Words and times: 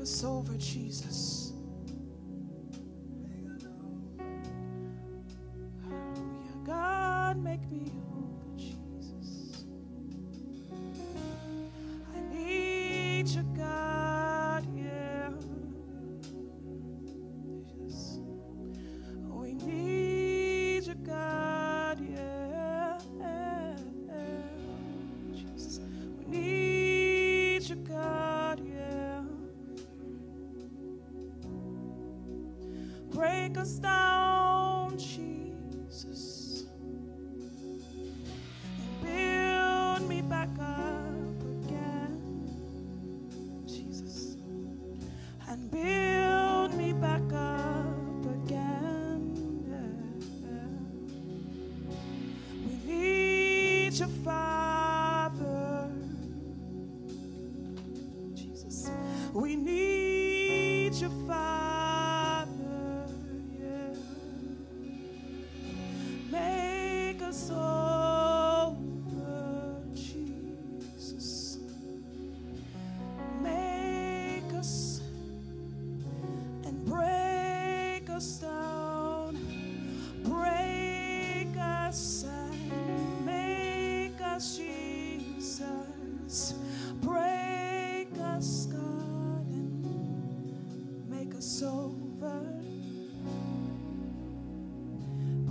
Us 0.00 0.24
over, 0.24 0.54
Jesus. 0.56 1.39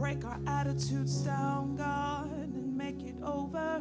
Break 0.09 0.25
our 0.25 0.39
attitudes 0.47 1.17
down, 1.17 1.75
God, 1.75 2.31
and 2.31 2.75
make 2.75 3.03
it 3.03 3.13
over. 3.23 3.79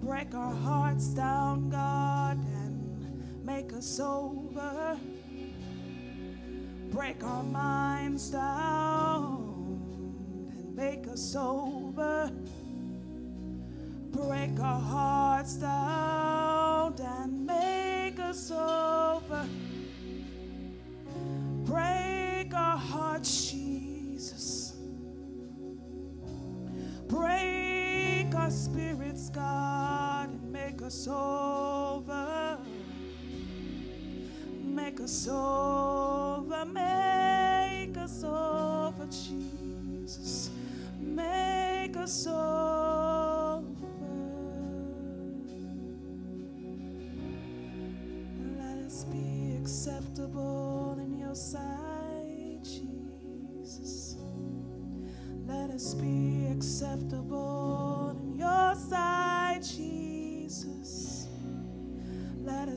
Break 0.00 0.32
our 0.32 0.54
hearts 0.54 1.08
down, 1.08 1.68
God, 1.70 2.38
and 2.38 3.44
make 3.44 3.72
us 3.72 3.98
over. 3.98 4.96
Break 6.92 7.24
our 7.24 7.42
minds 7.42 8.30
down 8.30 8.87
us 30.88 31.06
over. 31.06 32.56
Make 34.64 35.00
us 35.00 35.28
over, 35.28 36.64
make 36.64 37.94
us 37.98 38.24
over, 38.24 39.04
Jesus. 39.04 40.48
Make 40.98 41.94
us 41.94 42.26
over. 42.26 43.66
Let 48.58 48.78
us 48.86 49.04
be 49.12 49.58
acceptable 49.60 50.96
in 51.04 51.18
your 51.18 51.34
sight, 51.34 52.64
Jesus. 52.64 54.16
Let 55.46 55.68
us 55.68 55.92
be 55.92 56.46
acceptable 56.50 57.47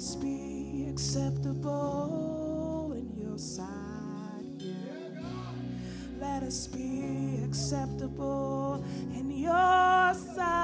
Us 0.01 0.15
be 0.15 0.87
acceptable 0.89 2.91
in 2.97 3.23
your 3.23 3.37
sight. 3.37 3.67
yeah. 4.57 5.21
Let 6.19 6.41
us 6.41 6.65
be 6.65 7.39
acceptable 7.45 8.83
in 9.13 9.29
your 9.29 10.15
sight. 10.15 10.60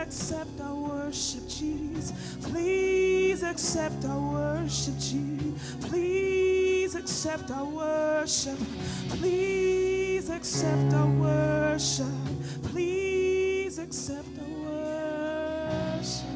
Accept 0.00 0.60
our 0.60 0.74
worship, 0.74 1.48
Jesus. 1.48 2.12
Please 2.42 3.42
accept 3.42 4.04
our 4.04 4.18
worship, 4.18 4.98
Jesus. 4.98 5.76
Please 5.82 6.94
accept 6.94 7.50
our 7.50 7.64
worship. 7.64 8.58
Please 9.10 10.30
accept 10.30 10.92
our 10.94 11.06
worship. 11.06 12.06
Please 12.64 13.78
accept 13.78 14.28
our 14.38 14.48
worship. 15.98 16.26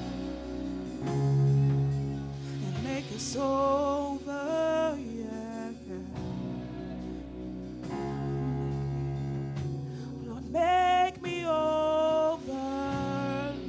Us 3.14 3.36
over, 3.36 4.98
yeah. 4.98 5.70
Lord, 10.26 10.50
make 10.50 11.22
me 11.22 11.46
over. 11.46 12.42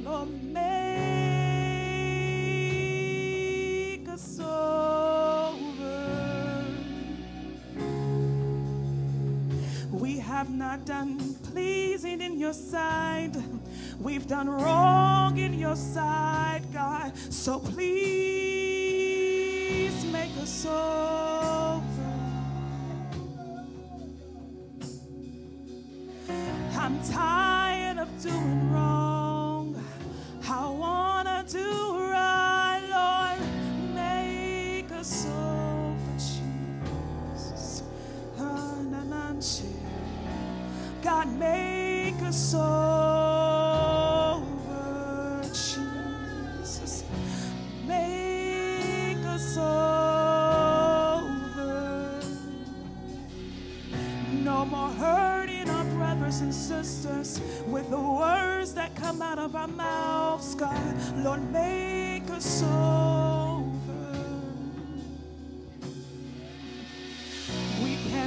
Lord, 0.02 0.42
make 0.52 0.64
us 4.08 4.40
over. 4.40 5.54
We 9.92 10.18
have 10.18 10.50
not 10.50 10.84
done 10.84 11.36
pleasing 11.52 12.20
in 12.20 12.40
your 12.40 12.52
sight. 12.52 13.30
We've 14.00 14.26
done 14.26 14.48
wrong 14.50 15.38
in 15.38 15.54
your 15.54 15.76
sight, 15.76 16.62
God. 16.72 17.16
So 17.30 17.60
please. 17.60 18.25
I'm 26.78 27.02
tired 27.10 27.35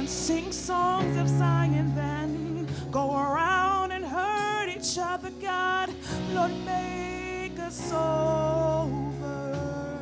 Can 0.00 0.08
sing 0.08 0.50
songs 0.50 1.14
of 1.18 1.28
Zion, 1.28 1.94
then 1.94 2.66
go 2.90 3.18
around 3.18 3.92
and 3.92 4.02
hurt 4.02 4.74
each 4.74 4.96
other, 4.98 5.28
God. 5.42 5.90
Lord, 6.32 6.52
make 6.64 7.58
us 7.58 7.92
over. 7.92 9.98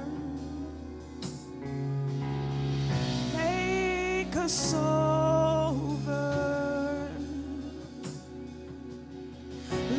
Make 3.35 4.37
us 4.37 4.75
over. 4.75 7.11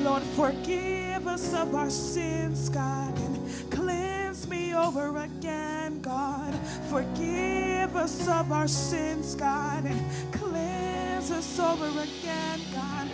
Lord, 0.01 0.23
forgive 0.37 1.27
us 1.27 1.53
of 1.53 1.75
our 1.75 1.89
sins, 1.89 2.69
God, 2.69 3.19
and 3.19 3.69
cleanse 3.69 4.47
me 4.47 4.73
over 4.73 5.17
again, 5.17 5.99
God. 5.99 6.53
Forgive 6.89 7.78
us 7.95 8.27
of 8.27 8.51
our 8.51 8.67
sins, 8.67 9.35
God, 9.35 9.85
and 9.85 10.33
cleanse 10.33 11.31
us 11.31 11.59
over 11.59 11.87
again, 11.87 12.59
God. 12.73 13.07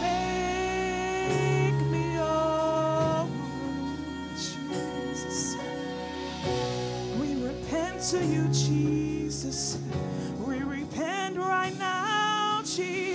Make 0.00 1.80
me 1.90 2.18
over, 2.20 3.28
Jesus. 4.36 5.56
We 7.20 7.44
repent 7.44 8.02
to 8.10 8.24
you, 8.24 8.48
Jesus. 8.48 9.78
We 10.46 10.60
repent 10.62 11.36
right 11.36 11.76
now, 11.78 12.62
Jesus. 12.64 13.07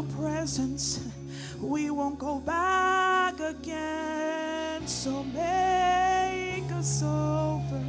Your 0.00 0.08
presence. 0.16 1.00
We 1.60 1.90
won't 1.90 2.18
go 2.18 2.38
back 2.38 3.38
again. 3.40 4.86
So 4.86 5.24
make 5.24 6.70
us 6.72 7.02
over. 7.02 7.84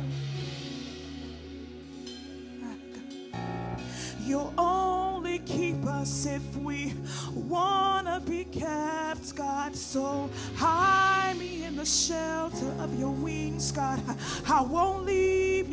You'll 4.20 4.54
only 4.58 5.40
keep 5.40 5.86
us 5.86 6.26
if 6.26 6.56
we 6.58 6.94
wanna 7.34 8.22
be 8.26 8.46
kept, 8.46 9.36
God. 9.36 9.76
So 9.76 10.30
hide 10.56 11.36
me 11.38 11.64
in 11.64 11.76
the 11.76 11.86
shelter 11.86 12.72
of 12.80 12.98
your 13.00 13.12
wings, 13.12 13.72
God. 13.72 14.02
I 14.48 14.62
won't 14.62 15.06
leave 15.06 15.21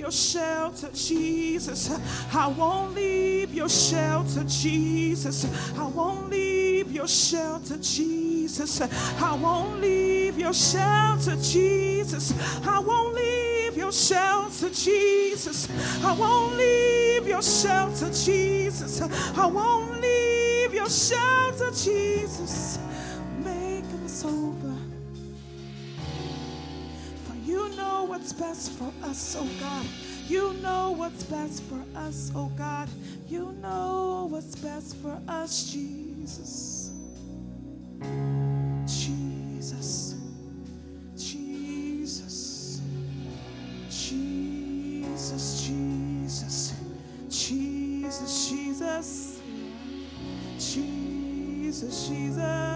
your 0.09 0.13
shelter, 0.13 0.89
Jesus. 0.95 1.91
I 2.33 2.47
won't 2.47 2.95
leave 2.95 3.53
your 3.53 3.69
shelter, 3.69 4.43
Jesus. 4.45 5.45
I 5.77 5.87
won't 5.87 6.31
leave 6.31 6.91
your 6.91 7.07
shelter, 7.07 7.77
Jesus. 7.77 8.81
I 8.81 9.35
won't 9.35 9.83
leave 9.83 10.39
your 10.39 10.55
shelter, 10.55 11.37
Jesus. 11.37 12.33
I 12.67 12.79
won't 12.79 13.17
leave 13.17 13.77
your 13.77 13.93
shelter, 13.93 14.71
Jesus. 14.71 15.69
I 16.03 16.13
won't 16.15 16.57
leave 16.57 17.27
your 17.29 17.43
shelter, 17.43 18.09
Jesus. 18.11 19.03
I 19.03 19.45
won't 19.45 20.01
leave 20.01 20.73
your 20.73 20.89
shelter, 20.89 21.71
Jesus. 21.73 22.79
What's 28.29 28.41
best 28.41 28.73
for 28.73 28.93
us, 29.07 29.37
oh 29.39 29.49
God. 29.59 29.87
You 30.29 30.53
know 30.55 30.91
what's 30.91 31.23
best 31.23 31.63
for 31.63 31.83
us, 31.97 32.31
oh 32.35 32.53
God. 32.59 32.89
You 33.27 33.53
know 33.63 34.27
what's 34.31 34.55
best 34.57 34.97
for 34.97 35.19
us, 35.27 35.73
Jesus. 35.73 36.91
Jesus. 38.87 40.15
Jesus. 41.17 42.81
Jesus, 43.89 45.67
Jesus, 45.67 46.75
Jesus, 47.31 48.51
Jesus, 48.51 49.41
Jesus, 50.59 52.09
Jesus. 52.09 52.68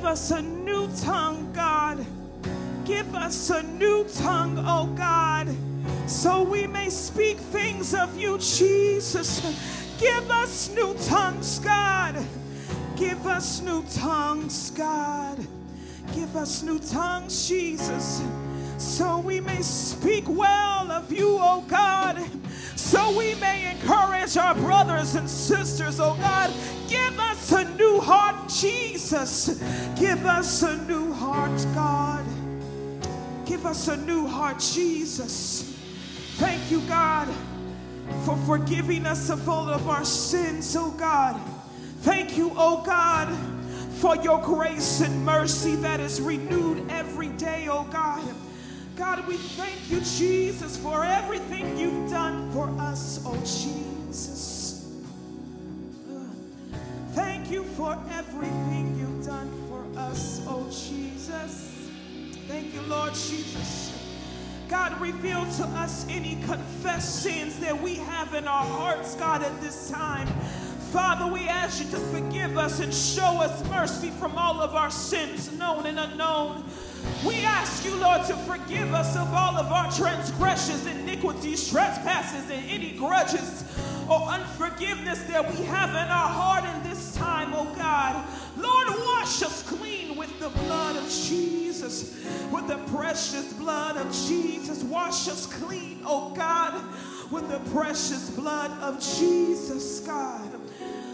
Give 0.00 0.08
us 0.08 0.30
a 0.30 0.40
new 0.40 0.88
tongue, 1.02 1.52
God. 1.52 2.06
Give 2.86 3.14
us 3.14 3.50
a 3.50 3.62
new 3.62 4.06
tongue, 4.14 4.56
oh 4.66 4.86
God, 4.96 5.54
so 6.06 6.42
we 6.42 6.66
may 6.66 6.88
speak 6.88 7.36
things 7.36 7.92
of 7.92 8.16
you, 8.16 8.38
Jesus. 8.38 9.42
Give 9.98 10.30
us 10.30 10.70
new 10.70 10.94
tongues, 11.04 11.58
God. 11.58 12.16
Give 12.96 13.26
us 13.26 13.60
new 13.60 13.84
tongues, 13.92 14.70
God. 14.70 15.36
Give 16.14 16.34
us 16.34 16.62
new 16.62 16.78
tongues, 16.78 17.46
Jesus, 17.46 18.22
so 18.80 19.18
we 19.20 19.40
may 19.40 19.60
speak 19.60 20.24
well 20.26 20.90
of 20.90 21.12
you, 21.12 21.36
oh 21.38 21.64
God, 21.68 22.18
so 22.76 23.16
we 23.16 23.34
may 23.34 23.70
encourage 23.70 24.36
our 24.38 24.54
brothers 24.54 25.14
and 25.16 25.28
sisters, 25.28 26.00
oh 26.00 26.16
God. 26.16 26.50
Give 26.88 27.20
us 27.20 27.52
a 27.52 27.64
new 27.76 28.00
heart, 28.00 28.48
Jesus. 28.48 29.62
Give 29.96 30.24
us 30.24 30.62
a 30.62 30.76
new 30.86 31.12
heart, 31.12 31.66
God. 31.74 32.24
Give 33.44 33.66
us 33.66 33.88
a 33.88 33.96
new 33.98 34.26
heart, 34.26 34.58
Jesus. 34.58 35.76
Thank 36.36 36.70
you, 36.70 36.80
God, 36.82 37.28
for 38.24 38.36
forgiving 38.46 39.04
us 39.04 39.28
of 39.28 39.46
all 39.46 39.68
of 39.68 39.88
our 39.88 40.04
sins, 40.06 40.74
oh 40.74 40.90
God. 40.92 41.38
Thank 42.00 42.38
you, 42.38 42.50
oh 42.56 42.82
God, 42.82 43.28
for 43.98 44.16
your 44.16 44.40
grace 44.40 45.02
and 45.02 45.22
mercy 45.22 45.76
that 45.76 46.00
is 46.00 46.18
renewed 46.18 46.90
every 46.90 47.28
day, 47.28 47.68
oh 47.68 47.84
God. 47.84 48.24
God, 48.96 49.26
we 49.26 49.36
thank 49.36 49.90
you, 49.90 50.00
Jesus, 50.00 50.76
for 50.76 51.04
everything 51.04 51.78
you've 51.78 52.10
done 52.10 52.50
for 52.52 52.68
us, 52.80 53.22
oh 53.24 53.36
Jesus. 53.36 55.02
Thank 57.12 57.50
you 57.50 57.64
for 57.64 57.98
everything 58.12 58.96
you've 58.98 59.26
done 59.26 59.50
for 59.68 59.84
us, 59.98 60.42
oh 60.46 60.64
Jesus. 60.70 61.88
Thank 62.46 62.74
you, 62.74 62.82
Lord 62.82 63.14
Jesus. 63.14 63.96
God, 64.68 65.00
reveal 65.00 65.44
to 65.52 65.64
us 65.64 66.06
any 66.08 66.40
confessed 66.44 67.22
sins 67.22 67.58
that 67.58 67.80
we 67.80 67.96
have 67.96 68.34
in 68.34 68.46
our 68.46 68.64
hearts, 68.64 69.16
God, 69.16 69.42
at 69.42 69.60
this 69.60 69.90
time. 69.90 70.28
Father, 70.92 71.32
we 71.32 71.48
ask 71.48 71.84
you 71.84 71.90
to 71.90 71.98
forgive 71.98 72.56
us 72.56 72.80
and 72.80 72.92
show 72.94 73.40
us 73.40 73.68
mercy 73.68 74.10
from 74.10 74.36
all 74.36 74.60
of 74.60 74.74
our 74.74 74.90
sins, 74.90 75.52
known 75.58 75.86
and 75.86 75.98
unknown. 75.98 76.64
We 77.24 77.44
ask 77.44 77.84
you, 77.84 77.94
Lord, 77.96 78.24
to 78.28 78.36
forgive 78.36 78.94
us 78.94 79.14
of 79.14 79.28
all 79.34 79.56
of 79.56 79.70
our 79.70 79.92
transgressions, 79.92 80.86
iniquities, 80.86 81.70
trespasses, 81.70 82.50
and 82.50 82.64
any 82.70 82.92
grudges 82.92 83.64
or 84.08 84.22
unforgiveness 84.22 85.22
that 85.24 85.48
we 85.50 85.64
have 85.66 85.90
in 85.90 85.96
our 85.96 86.28
heart 86.28 86.64
in 86.64 86.88
this 86.88 87.14
time, 87.14 87.52
oh 87.52 87.72
God. 87.76 88.26
Lord, 88.56 88.88
wash 88.88 89.42
us 89.42 89.62
clean 89.68 90.16
with 90.16 90.38
the 90.40 90.48
blood 90.48 90.96
of 90.96 91.10
Jesus, 91.10 92.24
with 92.50 92.66
the 92.68 92.78
precious 92.96 93.52
blood 93.52 93.98
of 93.98 94.10
Jesus. 94.26 94.82
Wash 94.82 95.28
us 95.28 95.44
clean, 95.46 96.00
oh 96.06 96.32
God, 96.34 96.82
with 97.30 97.48
the 97.50 97.58
precious 97.70 98.30
blood 98.30 98.70
of 98.80 98.98
Jesus, 98.98 100.00
God. 100.00 100.48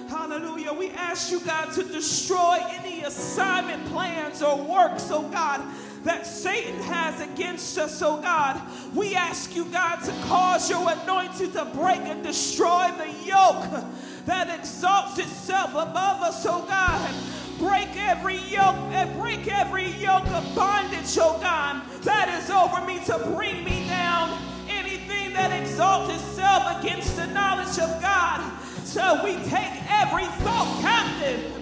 Hallelujah. 0.08 0.72
We 0.72 0.90
ask 0.90 1.32
you, 1.32 1.40
God, 1.40 1.72
to 1.72 1.82
destroy 1.82 2.58
any 2.70 3.02
assignment 3.02 3.84
plans 3.86 4.40
or 4.40 4.56
works, 4.56 5.10
oh 5.10 5.28
God, 5.28 5.60
that 6.06 6.24
Satan 6.24 6.80
has 6.82 7.20
against 7.20 7.76
us, 7.78 8.00
oh 8.00 8.20
God. 8.20 8.62
We 8.94 9.16
ask 9.16 9.54
you, 9.56 9.64
God, 9.66 9.96
to 10.04 10.12
cause 10.28 10.70
your 10.70 10.88
anointing 10.88 11.50
to 11.52 11.64
break 11.74 11.98
and 11.98 12.22
destroy 12.22 12.92
the 12.96 13.10
yoke 13.26 13.84
that 14.24 14.48
exalts 14.56 15.18
itself 15.18 15.70
above 15.70 16.22
us, 16.22 16.46
oh 16.46 16.64
God. 16.66 17.14
Break 17.58 17.88
every 17.96 18.36
yoke 18.36 18.76
and 18.92 19.18
break 19.18 19.48
every 19.48 19.88
yoke 19.92 20.28
of 20.28 20.54
bondage, 20.54 21.18
oh 21.18 21.38
God, 21.40 21.82
that 22.02 22.28
is 22.40 22.50
over 22.50 22.86
me 22.86 23.04
to 23.06 23.18
bring 23.34 23.64
me 23.64 23.88
down. 23.88 24.38
Anything 24.68 25.32
that 25.32 25.50
exalts 25.60 26.14
itself 26.14 26.80
against 26.80 27.16
the 27.16 27.26
knowledge 27.28 27.78
of 27.80 28.00
God. 28.00 28.40
So 28.84 29.24
we 29.24 29.34
take 29.48 29.72
every 29.90 30.26
thought 30.44 30.78
captive. 30.80 31.52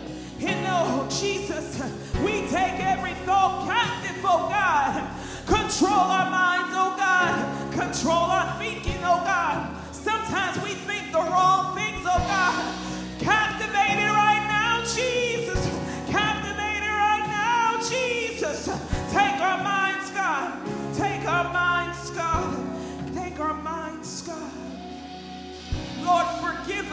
In 0.41 0.65
oh 0.67 1.09
Jesus, 1.09 1.81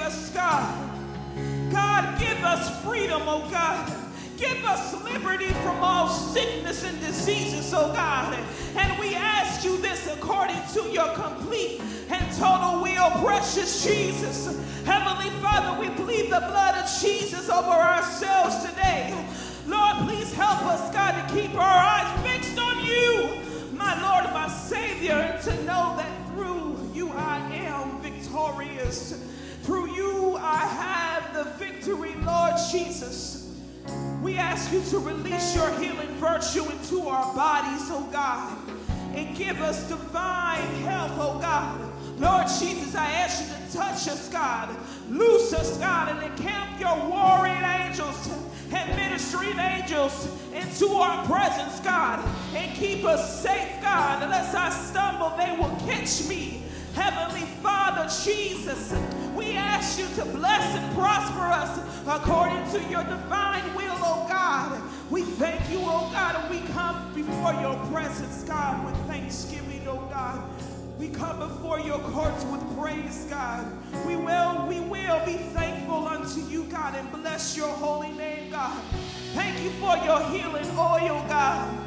us, 0.02 0.30
God. 0.32 0.90
God, 1.72 2.20
give 2.20 2.44
us 2.44 2.84
freedom, 2.84 3.22
oh 3.26 3.48
God. 3.50 3.92
Give 4.38 4.66
us 4.66 5.04
liberty 5.04 5.50
from 5.64 5.78
all 5.78 6.10
sickness 6.10 6.84
and 6.84 7.00
diseases, 7.00 7.74
oh 7.74 7.94
God. 7.94 8.38
And 8.76 9.00
we 9.00 9.14
ask 9.16 9.64
you 9.64 9.78
this 9.78 10.08
according 10.08 10.60
to 10.74 10.90
your 10.90 11.14
complete 11.14 11.80
and 12.10 12.38
total 12.38 12.82
will, 12.82 13.12
precious 13.24 13.84
Jesus. 13.84 14.48
Heavenly 14.84 15.30
Father, 15.42 15.80
we 15.80 15.90
plead 15.92 16.26
the 16.26 16.40
blood 16.40 16.76
of 16.76 16.90
Jesus 17.00 17.50
over 17.50 17.70
ourselves 17.70 18.66
today. 18.66 19.14
Lord, 19.68 19.98
please 20.08 20.34
help 20.34 20.64
us, 20.64 20.92
God, 20.92 21.28
to 21.28 21.34
keep 21.34 21.54
our 21.54 21.62
eyes 21.62 22.22
fixed 22.26 22.58
on 22.58 22.84
you, 22.84 23.40
my 23.74 23.94
Lord, 24.02 24.34
my 24.34 24.50
Savior, 24.50 25.14
and 25.14 25.44
to 25.44 25.54
know 25.64 25.96
that 25.98 26.28
through 26.30 26.90
you 26.94 27.12
I 27.12 27.38
am 27.56 28.02
victorious. 28.02 29.24
The 31.44 31.50
victory, 31.52 32.14
Lord 32.24 32.54
Jesus. 32.72 33.50
We 34.22 34.38
ask 34.38 34.72
you 34.72 34.82
to 34.92 35.00
release 35.00 35.56
your 35.56 35.70
healing 35.80 36.10
virtue 36.18 36.64
into 36.70 37.08
our 37.08 37.34
bodies, 37.34 37.88
oh 37.90 38.08
God, 38.12 38.58
and 39.16 39.36
give 39.36 39.60
us 39.62 39.88
divine 39.88 40.62
health, 40.84 41.14
oh 41.16 41.40
God. 41.40 41.80
Lord 42.20 42.46
Jesus, 42.60 42.94
I 42.94 43.06
ask 43.12 43.42
you 43.42 43.48
to 43.48 43.74
touch 43.74 44.08
us, 44.08 44.30
God. 44.30 44.70
Loose 45.10 45.52
us, 45.54 45.78
God, 45.78 46.10
and 46.10 46.32
encamp 46.32 46.80
your 46.80 46.96
warring 47.10 47.64
angels 47.64 48.30
and 48.72 48.96
ministering 48.96 49.58
angels 49.58 50.30
into 50.54 50.90
our 50.90 51.26
presence, 51.26 51.80
God, 51.80 52.24
and 52.54 52.76
keep 52.76 53.04
us 53.04 53.42
safe, 53.42 53.82
God. 53.82 54.22
Unless 54.22 54.54
I 54.54 54.70
stumble, 54.70 55.36
they 55.38 55.58
will 55.58 55.76
catch 55.88 56.28
me. 56.28 56.61
Heavenly 56.94 57.46
Father, 57.64 58.10
Jesus, 58.24 58.94
we 59.36 59.56
ask 59.56 59.98
you 59.98 60.08
to 60.16 60.26
bless 60.32 60.76
and 60.76 60.96
prosper 60.96 61.40
us 61.40 61.80
according 62.08 62.70
to 62.72 62.90
your 62.90 63.04
divine 63.04 63.64
will, 63.76 63.96
oh 63.98 64.26
God. 64.28 64.82
We 65.10 65.22
thank 65.24 65.70
you, 65.70 65.80
oh 65.82 66.10
God, 66.12 66.36
and 66.36 66.50
we 66.50 66.68
come 66.74 67.14
before 67.14 67.54
your 67.62 67.76
presence, 67.88 68.44
God, 68.44 68.86
with 68.86 68.96
thanksgiving, 69.08 69.88
oh 69.88 70.06
God. 70.10 70.44
We 71.00 71.10
come 71.10 71.40
before 71.40 71.80
your 71.80 72.00
courts 72.00 72.44
with 72.46 72.78
praise, 72.78 73.26
God. 73.30 73.66
We 74.06 74.16
will, 74.16 74.68
we 74.68 74.82
will 74.82 75.26
be 75.26 75.34
thankful 75.34 76.08
unto 76.08 76.42
you, 76.42 76.66
God, 76.66 76.96
and 76.96 77.12
bless 77.12 77.56
your 77.58 77.70
holy 77.70 78.12
name, 78.12 78.52
God. 78.52 78.78
Thank 79.34 79.64
you 79.64 79.70
for 79.72 79.96
your 80.06 80.20
healing 80.30 80.70
oil, 80.78 81.26
God. 81.28 81.78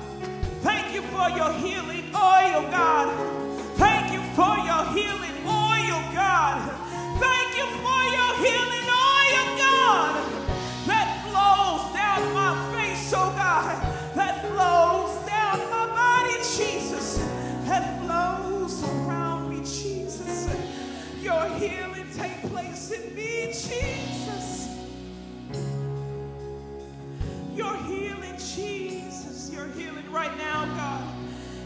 Thank 0.63 0.95
you 0.95 1.03
for 1.03 1.29
your 1.29 1.53
healing 1.53 2.07
oil, 2.15 2.63
God. 2.71 3.44
Healing 4.95 5.37
oil, 5.45 6.01
God. 6.15 6.71
Thank 7.19 7.57
you 7.59 7.67
for 7.83 8.03
your 8.17 8.33
healing 8.47 8.89
oil, 8.89 9.47
God, 9.59 10.15
that 10.87 11.09
flows 11.27 11.93
down 11.93 12.33
my 12.33 12.55
face, 12.73 13.13
oh 13.13 13.33
God, 13.37 13.75
that 14.15 14.41
flows 14.47 15.27
down 15.27 15.59
my 15.71 15.87
body, 15.89 16.35
Jesus, 16.57 17.19
that 17.67 18.01
flows 18.05 18.85
around 18.85 19.51
me, 19.51 19.61
Jesus. 19.65 20.49
Your 21.21 21.45
healing 21.59 22.07
take 22.17 22.41
place 22.53 22.93
in 22.93 23.15
me, 23.17 23.47
Jesus. 23.47 24.69
Your 27.53 27.77
healing, 27.79 28.37
Jesus. 28.37 29.51
Your 29.53 29.67
healing 29.69 30.11
right 30.13 30.37
now. 30.39 30.64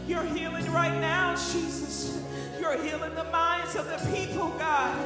You're 0.09 0.23
healing 0.23 0.65
right 0.71 0.99
now, 0.99 1.35
Jesus. 1.35 2.19
You're 2.59 2.81
healing 2.81 3.13
the 3.13 3.25
minds 3.25 3.75
of 3.75 3.85
the 3.85 3.97
people, 4.11 4.49
God. 4.57 4.97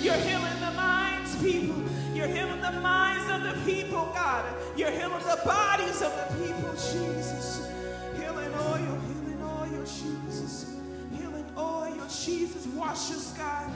You're 0.00 0.16
healing 0.16 0.58
the 0.58 0.72
minds, 0.72 1.40
people. 1.40 1.80
You're 2.12 2.26
healing 2.26 2.60
the 2.60 2.72
minds 2.72 3.30
of 3.30 3.44
the 3.44 3.64
people, 3.64 4.10
God. 4.12 4.44
You're 4.76 4.90
healing 4.90 5.20
the 5.20 5.40
bodies 5.44 6.02
of 6.02 6.10
the 6.10 6.44
people, 6.44 6.72
Jesus. 6.72 7.70
Healing 8.16 8.52
oil, 8.52 8.98
healing 9.06 9.40
oil, 9.44 9.84
Jesus. 9.84 10.74
Healing 11.16 11.46
oil, 11.56 12.08
Jesus. 12.08 12.66
Wash 12.74 13.12
us, 13.12 13.32
God. 13.38 13.70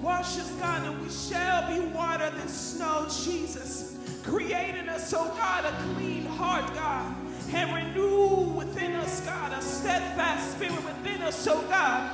Wash 0.00 0.38
us, 0.38 0.50
God, 0.60 0.86
and 0.86 1.02
we 1.02 1.10
shall 1.10 1.68
be 1.68 1.80
water 1.92 2.30
than 2.30 2.46
snow, 2.46 3.08
Jesus. 3.24 3.98
Creating 4.22 4.88
us, 4.88 5.12
oh 5.12 5.26
God, 5.36 5.64
a 5.64 5.94
clean 5.96 6.24
heart, 6.26 6.72
God 6.72 7.16
and 7.54 7.74
renew 7.74 8.54
within 8.56 8.92
us, 8.92 9.20
God, 9.26 9.52
a 9.52 9.62
steadfast 9.62 10.52
spirit 10.52 10.84
within 10.84 11.22
us, 11.22 11.46
oh 11.46 11.62
God. 11.68 12.10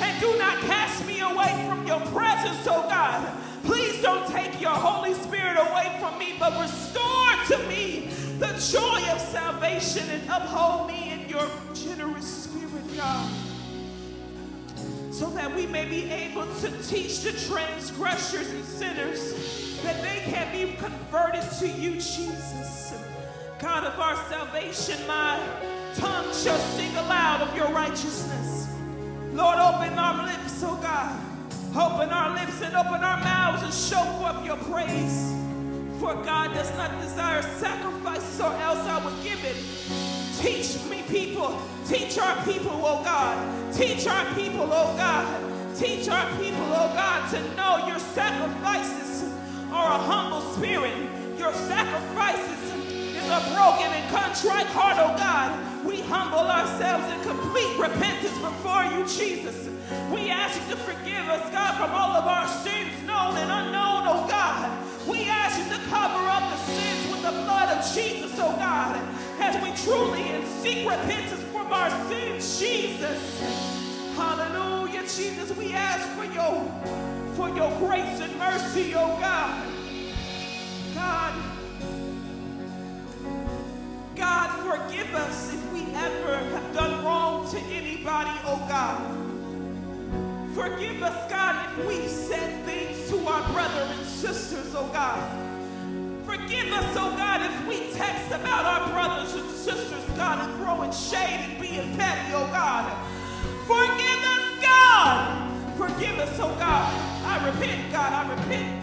And 0.00 0.20
do 0.20 0.36
not 0.38 0.58
cast 0.60 1.06
me 1.06 1.20
away 1.20 1.64
from 1.68 1.86
your 1.86 2.00
presence, 2.00 2.66
oh 2.66 2.86
God. 2.88 3.32
Please 3.64 4.02
don't 4.02 4.26
take 4.28 4.60
your 4.60 4.72
Holy 4.72 5.14
Spirit 5.14 5.56
away 5.56 5.96
from 6.00 6.18
me, 6.18 6.34
but 6.38 6.60
restore 6.60 7.58
to 7.58 7.68
me 7.68 8.08
the 8.38 8.48
joy 8.72 9.00
of 9.12 9.20
salvation 9.20 10.08
and 10.10 10.22
uphold 10.28 10.88
me 10.88 11.12
in 11.12 11.28
your 11.28 11.48
generous 11.74 12.26
spirit, 12.26 12.96
God. 12.96 13.30
So 15.12 15.30
that 15.30 15.54
we 15.54 15.66
may 15.66 15.88
be 15.88 16.10
able 16.10 16.46
to 16.56 16.70
teach 16.82 17.20
the 17.20 17.32
transgressors 17.32 18.50
and 18.50 18.64
sinners 18.64 19.80
that 19.82 20.02
they 20.02 20.20
can 20.30 20.50
be 20.52 20.74
converted 20.76 21.44
to 21.60 21.68
you, 21.68 21.92
Jesus. 21.92 22.92
God 23.62 23.84
of 23.84 23.96
our 24.00 24.16
salvation, 24.28 25.06
my 25.06 25.38
tongue 25.94 26.24
shall 26.34 26.58
sing 26.58 26.96
aloud 26.96 27.42
of 27.42 27.56
your 27.56 27.68
righteousness. 27.68 28.68
Lord, 29.32 29.56
open 29.56 29.96
our 29.96 30.26
lips, 30.26 30.64
oh 30.64 30.76
God. 30.82 31.16
Open 31.70 32.10
our 32.10 32.34
lips 32.34 32.60
and 32.60 32.74
open 32.74 33.04
our 33.04 33.18
mouths 33.20 33.62
and 33.62 33.72
show 33.72 34.02
forth 34.18 34.44
your 34.44 34.56
praise. 34.56 35.32
For 36.00 36.12
God 36.24 36.52
does 36.54 36.76
not 36.76 37.00
desire 37.02 37.40
sacrifices, 37.42 38.40
or 38.40 38.52
else 38.54 38.80
I 38.80 38.98
would 39.04 39.22
give 39.22 39.38
it. 39.44 39.54
Teach 40.42 40.82
me, 40.90 41.04
people. 41.08 41.56
Teach 41.86 42.18
our 42.18 42.44
people, 42.44 42.72
oh 42.72 43.04
God. 43.04 43.72
Teach 43.72 44.08
our 44.08 44.24
people, 44.34 44.68
oh 44.72 44.96
God. 44.96 45.76
Teach 45.76 46.08
our 46.08 46.28
people, 46.32 46.66
oh 46.66 46.90
God, 46.94 47.30
to 47.30 47.40
know 47.54 47.86
your 47.86 48.00
sacrifices 48.00 49.32
are 49.70 49.86
a 49.86 49.98
humble 49.98 50.40
spirit. 50.54 50.92
Your 51.38 51.54
sacrifices 51.54 51.91
a 53.32 53.40
broken 53.56 53.88
and 53.88 54.04
contrite 54.12 54.66
heart, 54.76 55.00
oh 55.00 55.16
God, 55.16 55.56
we 55.86 56.02
humble 56.02 56.44
ourselves 56.44 57.08
in 57.08 57.18
complete 57.24 57.72
repentance 57.78 58.36
before 58.36 58.84
you, 58.92 59.08
Jesus. 59.08 59.70
We 60.12 60.28
ask 60.28 60.60
you 60.60 60.76
to 60.76 60.76
forgive 60.76 61.24
us, 61.32 61.40
God, 61.50 61.80
from 61.80 61.90
all 61.96 62.12
of 62.12 62.26
our 62.28 62.46
sins, 62.60 62.92
known 63.06 63.36
and 63.40 63.50
unknown, 63.50 64.04
oh 64.04 64.26
God. 64.28 64.68
We 65.08 65.24
ask 65.28 65.56
you 65.56 65.64
to 65.72 65.80
cover 65.88 66.28
up 66.28 66.44
the 66.52 66.60
sins 66.76 67.10
with 67.10 67.22
the 67.22 67.32
blood 67.32 67.72
of 67.72 67.80
Jesus, 67.94 68.32
oh 68.36 68.52
God, 68.56 69.00
as 69.40 69.56
we 69.64 69.72
truly 69.82 70.28
and 70.28 70.46
seek 70.60 70.86
repentance 70.86 71.42
from 71.52 71.72
our 71.72 71.90
sins, 72.08 72.60
Jesus. 72.60 73.40
Hallelujah, 74.14 75.08
Jesus. 75.08 75.56
We 75.56 75.72
ask 75.72 76.06
for 76.10 76.24
your, 76.24 76.68
for 77.32 77.48
your 77.56 77.70
grace 77.80 78.20
and 78.20 78.36
mercy, 78.38 78.92
oh 78.94 79.16
God. 79.18 79.56
God, 80.94 81.61
forgive 84.62 85.14
us 85.14 85.52
if 85.52 85.72
we 85.72 85.82
ever 85.94 86.36
have 86.36 86.74
done 86.74 87.04
wrong 87.04 87.50
to 87.50 87.58
anybody, 87.58 88.30
oh 88.44 88.64
God. 88.68 89.00
Forgive 90.54 91.02
us, 91.02 91.30
God, 91.30 91.66
if 91.78 91.86
we've 91.86 92.08
said 92.08 92.64
things 92.64 93.10
to 93.10 93.18
our 93.26 93.52
brother 93.52 93.82
and 93.92 94.06
sisters, 94.06 94.74
oh 94.74 94.88
God. 94.92 95.20
Forgive 96.24 96.72
us, 96.72 96.96
oh 96.96 97.14
God, 97.16 97.40
if 97.42 97.66
we 97.66 97.92
text 97.92 98.28
about 98.28 98.64
our 98.64 98.88
brothers 98.90 99.34
and 99.34 99.50
sisters, 99.50 100.04
God, 100.16 100.48
and 100.48 100.56
throwing 100.58 100.92
shade 100.92 101.40
and 101.48 101.60
being 101.60 101.96
petty, 101.96 102.32
oh 102.34 102.46
God. 102.52 102.86
Forgive 103.66 104.22
us, 104.24 104.62
God. 104.62 105.50
Forgive 105.76 106.18
us, 106.18 106.38
oh 106.38 106.54
God. 106.58 106.92
I 107.24 107.50
repent, 107.50 107.92
God. 107.92 108.12
I 108.12 108.34
repent. 108.34 108.82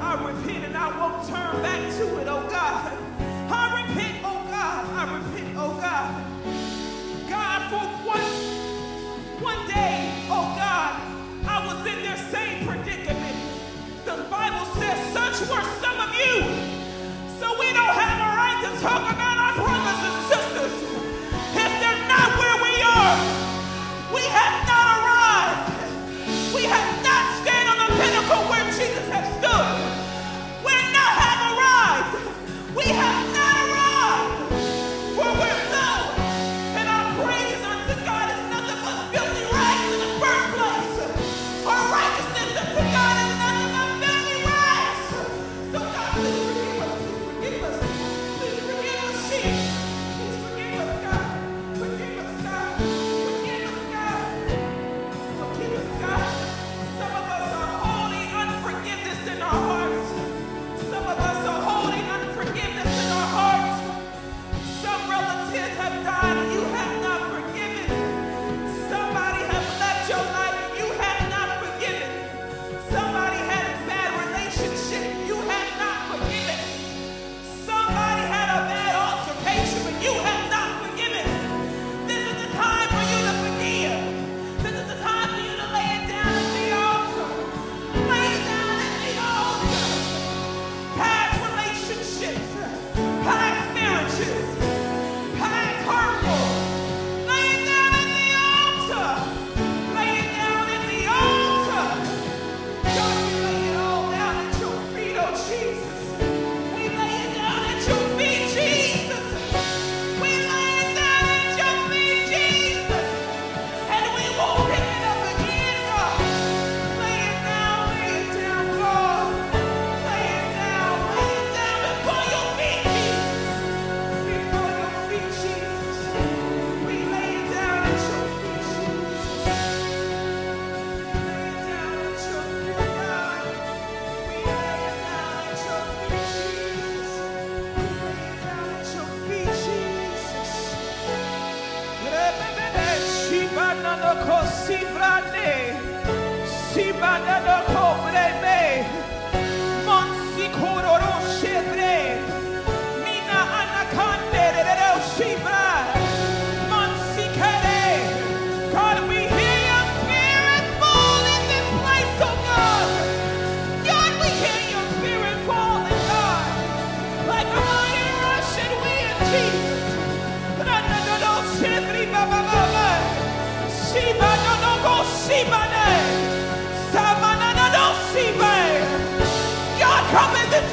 I 0.00 0.32
repent 0.32 0.64
and 0.64 0.76
I 0.76 0.98
won't 0.98 1.28
turn 1.28 1.62
back 1.62 1.80
to 1.98 2.20
it, 2.20 2.26
oh 2.26 2.48
God. 2.50 3.11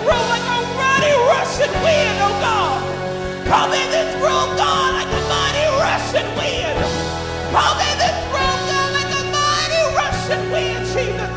room 0.08 0.26
like 0.34 0.48
a 0.48 0.60
mighty 0.80 1.14
rushing 1.32 1.76
wind, 1.84 2.18
oh 2.24 2.36
God. 2.42 2.80
Come 3.48 3.74
in 3.74 3.90
this 3.92 4.14
room, 4.24 4.50
God, 4.58 4.90
like 5.00 5.12
a 5.12 5.22
mighty 5.32 5.66
rushing 5.84 6.30
wind. 6.38 6.78
Come 7.56 7.80
in 7.90 7.96
this 8.00 8.20
room, 8.34 8.60
God, 8.70 8.90
like 8.98 9.12
a 9.20 9.24
mighty 9.34 9.82
rushing 9.98 10.46
wind, 10.52 10.86
Jesus. 10.94 11.30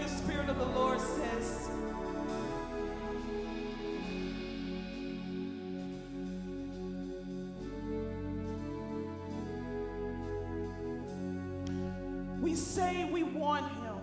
the 0.00 0.08
Spirit 0.08 0.48
of 0.48 0.58
the 0.58 0.64
Lord 0.64 0.98
says. 1.00 1.68
We 12.40 12.54
say 12.54 13.04
we 13.04 13.22
want 13.24 13.66
Him. 13.66 13.98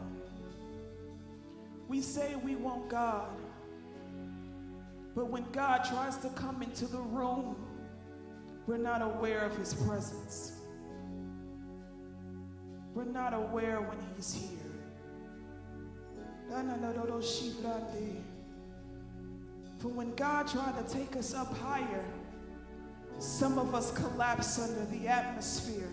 We 1.88 2.02
say 2.02 2.36
we 2.44 2.56
want 2.56 2.90
God. 2.90 3.30
But 5.16 5.30
when 5.30 5.50
God 5.52 5.84
tries 5.84 6.18
to 6.18 6.30
come 6.30 6.62
into 6.62 6.86
the 6.86 7.00
room, 7.00 7.56
we're 8.68 8.78
not 8.78 9.02
aware 9.02 9.40
of 9.40 9.58
His 9.58 9.74
presence. 9.74 10.60
We're 12.94 13.06
not 13.06 13.34
aware 13.34 13.82
when 13.82 13.98
He's 14.16 14.34
here. 14.34 14.57
For 19.80 19.90
when 19.90 20.14
God 20.16 20.48
tried 20.48 20.74
to 20.86 20.94
take 20.94 21.16
us 21.16 21.34
up 21.34 21.56
higher, 21.60 22.04
some 23.20 23.58
of 23.58 23.74
us 23.74 23.92
collapse 23.92 24.60
under 24.60 24.86
the 24.86 25.08
atmosphere. 25.08 25.90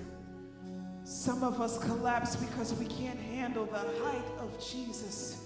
Some 1.04 1.44
of 1.44 1.60
us 1.60 1.78
collapse 1.78 2.34
because 2.34 2.74
we 2.74 2.86
can't 2.86 3.18
handle 3.18 3.66
the 3.66 3.78
height 3.78 4.24
of 4.40 4.50
Jesus. 4.58 5.44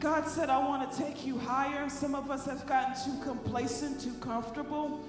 God 0.00 0.26
said, 0.28 0.48
I 0.48 0.58
want 0.58 0.90
to 0.90 0.98
take 0.98 1.26
you 1.26 1.36
higher. 1.36 1.88
Some 1.88 2.14
of 2.14 2.30
us 2.30 2.46
have 2.46 2.64
gotten 2.66 2.94
too 3.04 3.22
complacent, 3.24 4.00
too 4.00 4.14
comfortable. 4.20 5.04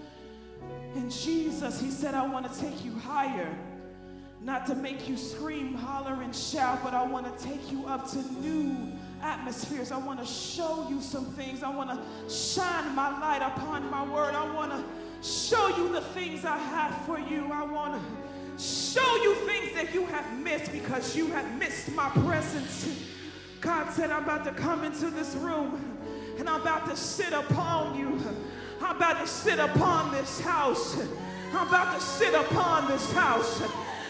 And 0.95 1.11
Jesus, 1.11 1.79
He 1.79 1.91
said, 1.91 2.15
I 2.15 2.25
want 2.25 2.51
to 2.51 2.59
take 2.59 2.83
you 2.83 2.93
higher. 2.93 3.55
Not 4.41 4.65
to 4.67 4.75
make 4.75 5.07
you 5.07 5.17
scream, 5.17 5.75
holler, 5.75 6.23
and 6.23 6.35
shout, 6.35 6.83
but 6.83 6.93
I 6.93 7.03
want 7.03 7.37
to 7.37 7.45
take 7.45 7.71
you 7.71 7.85
up 7.85 8.09
to 8.11 8.17
new 8.41 8.98
atmospheres. 9.21 9.91
I 9.91 9.97
want 9.97 10.19
to 10.19 10.25
show 10.25 10.87
you 10.89 11.01
some 11.01 11.25
things. 11.25 11.63
I 11.63 11.69
want 11.69 11.89
to 11.89 12.33
shine 12.33 12.95
my 12.95 13.19
light 13.19 13.41
upon 13.41 13.89
my 13.89 14.03
word. 14.03 14.35
I 14.35 14.51
want 14.53 14.71
to 14.71 14.83
show 15.27 15.67
you 15.77 15.89
the 15.91 16.01
things 16.01 16.45
I 16.45 16.57
have 16.57 16.95
for 17.05 17.19
you. 17.19 17.49
I 17.51 17.63
want 17.63 18.01
to 18.01 18.63
show 18.63 19.15
you 19.23 19.35
things 19.35 19.73
that 19.73 19.93
you 19.93 20.05
have 20.07 20.39
missed 20.39 20.71
because 20.71 21.15
you 21.15 21.27
have 21.27 21.57
missed 21.57 21.91
my 21.93 22.09
presence. 22.09 22.87
God 23.61 23.89
said, 23.91 24.11
I'm 24.11 24.23
about 24.23 24.45
to 24.45 24.51
come 24.51 24.83
into 24.83 25.09
this 25.09 25.35
room 25.35 25.97
and 26.37 26.49
I'm 26.49 26.61
about 26.61 26.89
to 26.89 26.95
sit 26.95 27.33
upon 27.33 27.97
you. 27.97 28.21
I'm 28.81 28.95
about 28.95 29.19
to 29.19 29.27
sit 29.27 29.59
upon 29.59 30.11
this 30.11 30.39
house. 30.39 31.01
I'm 31.53 31.67
about 31.67 31.95
to 31.95 32.01
sit 32.01 32.33
upon 32.33 32.87
this 32.89 33.11
house. 33.11 33.61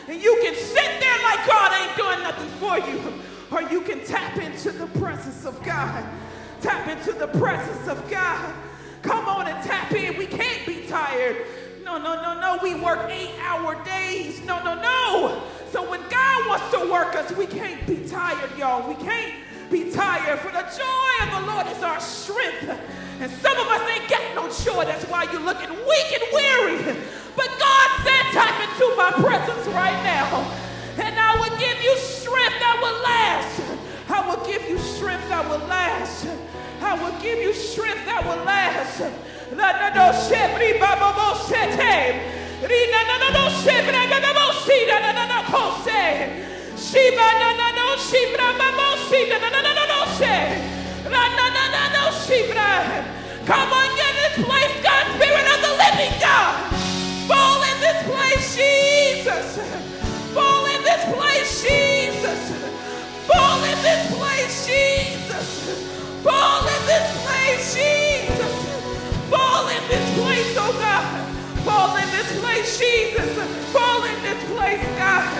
And 0.07 0.21
you 0.21 0.39
can 0.43 0.55
sit 0.55 0.99
there 0.99 1.23
like 1.23 1.47
God 1.47 1.71
ain't 1.73 1.97
doing 1.97 2.19
nothing 2.19 2.49
for 2.59 2.77
you. 2.77 3.23
Or 3.51 3.61
you 3.63 3.81
can 3.81 4.03
tap 4.05 4.37
into 4.37 4.71
the 4.71 4.87
presence 4.99 5.45
of 5.45 5.61
God. 5.63 6.05
Tap 6.61 6.87
into 6.87 7.13
the 7.13 7.27
presence 7.27 7.87
of 7.87 8.09
God. 8.09 8.53
Come 9.01 9.27
on 9.27 9.47
and 9.47 9.63
tap 9.63 9.91
in. 9.93 10.17
We 10.17 10.27
can't 10.27 10.65
be 10.65 10.85
tired. 10.87 11.45
No, 11.83 11.97
no, 11.97 12.21
no, 12.21 12.39
no. 12.39 12.59
We 12.61 12.75
work 12.75 13.09
eight 13.09 13.33
hour 13.41 13.81
days. 13.83 14.43
No, 14.45 14.61
no, 14.63 14.75
no. 14.75 15.43
So 15.71 15.89
when 15.89 16.01
God 16.09 16.47
wants 16.47 16.69
to 16.71 16.91
work 16.91 17.15
us, 17.15 17.31
we 17.31 17.47
can't 17.47 17.85
be 17.87 18.07
tired, 18.07 18.55
y'all. 18.57 18.87
We 18.87 18.95
can't 18.95 19.33
be 19.71 19.91
tired. 19.91 20.39
For 20.39 20.51
the 20.51 20.61
joy 20.61 21.25
of 21.25 21.41
the 21.41 21.51
Lord 21.51 21.67
is 21.67 21.81
our 21.81 21.99
strength. 21.99 22.69
And 23.19 23.31
some 23.31 23.57
of 23.57 23.67
us 23.67 23.89
ain't 23.89 24.09
got 24.09 24.35
no 24.35 24.49
joy. 24.63 24.85
That's 24.85 25.05
why 25.05 25.23
you're 25.31 25.41
looking 25.41 25.69
weak 25.69 26.11
and 26.13 26.23
weary. 26.33 26.97
But 27.35 27.47
God 27.57 27.89
said, 28.03 28.23
tap 28.31 28.61
into 28.61 28.95
my 28.95 29.11
presence 29.11 29.67
right 29.67 30.03
now. 30.03 30.68
And 31.01 31.17
I 31.17 31.35
will 31.39 31.57
give 31.57 31.81
you 31.81 31.95
strength 31.97 32.59
that 32.59 32.77
will 32.81 33.01
last. 33.03 33.61
I 34.09 34.27
will 34.27 34.45
give 34.45 34.69
you 34.69 34.77
strength 34.77 35.29
that 35.29 35.47
will 35.49 35.65
last. 35.67 36.27
I 36.81 36.93
will 37.01 37.21
give 37.21 37.39
you 37.39 37.53
strength 37.53 38.05
that 38.05 38.23
will 38.25 38.43
last. 38.43 39.01
Come 53.49 53.73
on, 53.73 53.95
get 53.97 54.13
this 54.13 54.45
place, 54.45 54.78
Fall 66.23 66.67
in 66.67 66.81
this 66.85 67.07
place, 67.23 67.75
Jesus. 67.75 68.53
Fall 69.31 69.67
in 69.69 69.83
this 69.87 70.05
place, 70.19 70.51
oh 70.59 70.73
God. 70.75 71.07
Fall 71.63 71.95
in 71.95 72.09
this 72.11 72.27
place, 72.41 72.77
Jesus. 72.77 73.31
Fall 73.71 74.03
in 74.03 74.21
this 74.21 74.43
place, 74.51 74.83
God. 74.99 75.31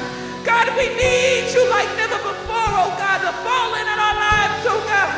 God, 0.46 0.72
we 0.78 0.88
need 0.96 1.52
you 1.52 1.68
like 1.70 1.90
never 1.98 2.16
before, 2.24 2.72
oh 2.80 2.96
God, 2.96 3.20
to 3.28 3.32
fall 3.44 3.76
in 3.76 3.88
our 3.92 4.16
lives, 4.16 4.64
oh 4.72 4.80
God. 4.88 5.12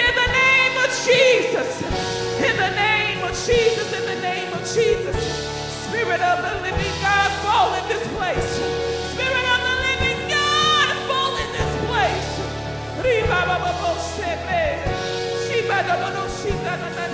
In 0.00 0.14
the 0.16 0.30
name 0.32 0.76
of 0.80 0.88
Jesus. 1.04 1.82
In 2.40 2.56
the 2.56 2.72
name 2.72 3.20
of 3.22 3.36
Jesus. 3.44 3.92
In 3.92 4.04
the 4.16 4.20
name 4.22 4.52
of 4.54 4.60
Jesus. 4.64 5.16
Spirit 5.92 6.22
of 6.22 6.40
the 6.40 6.54
living 6.64 6.92
God, 7.04 7.30
fall 7.44 7.74
in 7.76 7.84
this 7.88 8.06
place. 8.16 8.31
Hallelujah, 16.72 17.11